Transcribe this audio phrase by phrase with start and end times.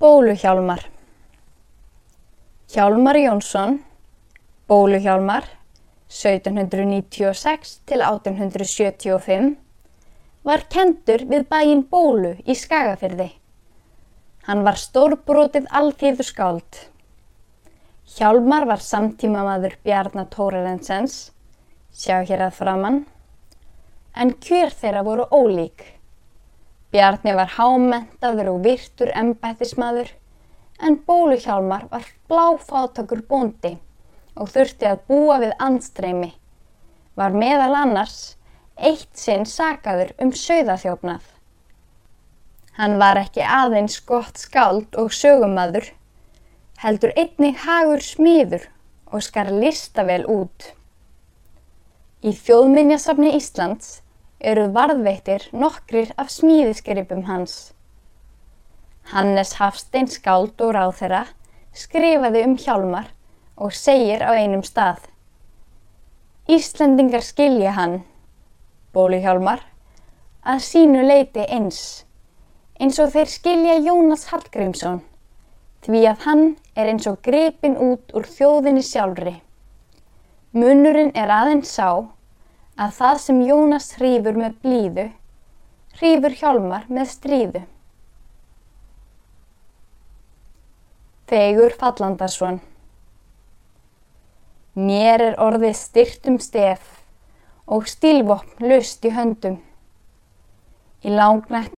[0.00, 0.80] Bóluhjálmar
[2.72, 3.84] Hjálmar Jónsson,
[4.66, 5.44] Bóluhjálmar,
[6.08, 9.50] 1796 til 1875,
[10.42, 13.28] var kendur við bæinn Bólu í Skagafyrði.
[14.48, 16.80] Hann var stórbrotið alltíðu skáld.
[18.16, 21.26] Hjálmar var samtímamaður Bjarnar Tórarensens,
[21.92, 23.02] sjá hér að framann,
[24.16, 25.99] en kjör þeirra voru ólík.
[26.90, 30.08] Bjarni var hámentaður og virtur embættismadur,
[30.82, 33.76] en Bóluhjálmar var bláfátakur bóndi
[34.34, 36.32] og þurfti að búa við andstreymi.
[37.14, 38.18] Var meðal annars
[38.76, 41.22] eitt sinn sakaður um sögðaþjófnað.
[42.80, 45.84] Hann var ekki aðeins gott skáld og sögumadur,
[46.80, 48.66] heldur einnig hagur smiður
[49.12, 50.70] og skar listavel út.
[52.24, 54.00] Í þjóðminjasafni Íslands
[54.40, 57.72] eru varðveittir nokkrir af smíðiskeripum hans.
[59.12, 61.26] Hannes Hafstein skáld og ráþeira
[61.76, 63.10] skrifaði um hjálmar
[63.56, 65.02] og segir á einum stað.
[66.50, 68.00] Íslendingar skilja hann,
[68.96, 69.60] bóluhjálmar,
[70.42, 72.06] að sínu leiti eins,
[72.80, 75.02] eins og þeir skilja Jónas Hallgrímsson,
[75.84, 79.36] því að hann er eins og grepin út úr þjóðinni sjálfri.
[80.56, 82.08] Munurinn er aðeins sá
[82.80, 85.06] að það sem Jónas hrýfur með blíðu,
[86.00, 87.62] hrýfur hjálmar með stríðu.
[91.30, 92.62] Fegur Fallandarsson
[94.80, 97.02] Mér er orðið styrt um stef
[97.68, 99.58] og stílvopn löst í höndum.
[101.04, 101.68] Í langnætt